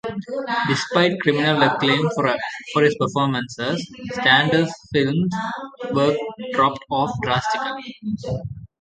Despite 0.67 1.19
critical 1.21 1.61
acclaim 1.61 2.09
for 2.73 2.81
his 2.81 2.95
performances, 2.95 3.87
Stander's 4.13 4.73
film 4.91 5.29
work 5.93 6.17
dropped 6.53 6.83
off 6.89 7.11
drastically. 7.21 7.95